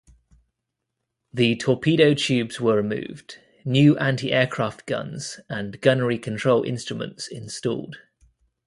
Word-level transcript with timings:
The 1.31 1.55
torpedo 1.57 2.15
tubes 2.15 2.59
were 2.59 2.75
removed, 2.77 3.37
new 3.63 3.99
anti-aircraft 3.99 4.87
guns 4.87 5.39
and 5.47 5.79
gunnery 5.79 6.17
control 6.17 6.63
instruments 6.63 7.27
installed. 7.27 7.97